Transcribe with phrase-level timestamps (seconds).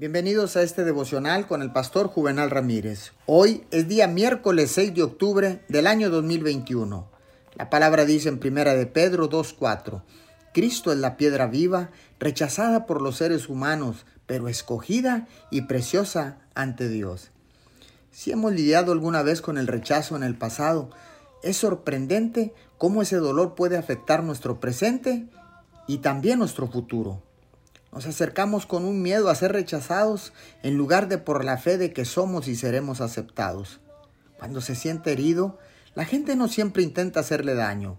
[0.00, 3.12] Bienvenidos a este devocional con el pastor Juvenal Ramírez.
[3.26, 7.06] Hoy es día miércoles 6 de octubre del año 2021.
[7.56, 10.02] La palabra dice en primera de Pedro 2:4.
[10.54, 16.88] Cristo es la piedra viva, rechazada por los seres humanos, pero escogida y preciosa ante
[16.88, 17.30] Dios.
[18.10, 20.88] Si hemos lidiado alguna vez con el rechazo en el pasado,
[21.42, 25.26] es sorprendente cómo ese dolor puede afectar nuestro presente
[25.86, 27.20] y también nuestro futuro.
[27.92, 30.32] Nos acercamos con un miedo a ser rechazados
[30.62, 33.80] en lugar de por la fe de que somos y seremos aceptados.
[34.38, 35.58] Cuando se siente herido,
[35.94, 37.98] la gente no siempre intenta hacerle daño.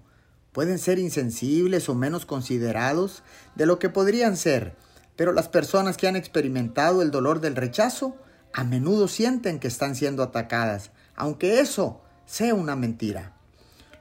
[0.54, 3.24] Pueden ser insensibles o menos considerados
[3.56, 4.76] de lo que podrían ser,
[5.16, 8.16] pero las personas que han experimentado el dolor del rechazo
[8.54, 13.34] a menudo sienten que están siendo atacadas, aunque eso sea una mentira.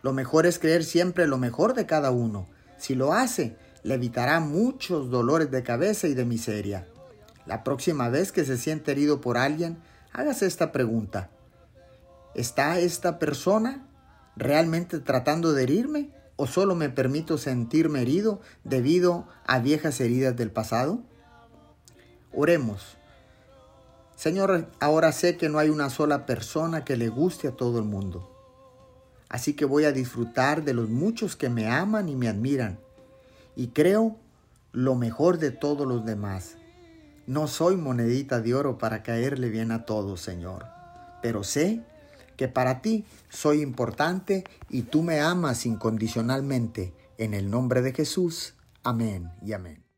[0.02, 2.46] Lo mejor es creer siempre lo mejor de cada uno.
[2.78, 6.86] Si lo hace, le evitará muchos dolores de cabeza y de miseria.
[7.46, 9.78] La próxima vez que se siente herido por alguien,
[10.12, 11.30] hágase esta pregunta.
[12.34, 13.86] ¿Está esta persona
[14.36, 20.50] realmente tratando de herirme o solo me permito sentirme herido debido a viejas heridas del
[20.50, 21.00] pasado?
[22.32, 22.96] Oremos.
[24.14, 27.84] Señor, ahora sé que no hay una sola persona que le guste a todo el
[27.84, 28.30] mundo.
[29.30, 32.78] Así que voy a disfrutar de los muchos que me aman y me admiran
[33.60, 34.16] y creo
[34.72, 36.56] lo mejor de todos los demás.
[37.26, 40.64] No soy monedita de oro para caerle bien a todos, Señor,
[41.20, 41.84] pero sé
[42.38, 46.94] que para ti soy importante y tú me amas incondicionalmente.
[47.18, 48.54] En el nombre de Jesús.
[48.82, 49.89] Amén y amén.